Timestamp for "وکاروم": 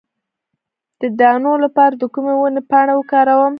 2.97-3.49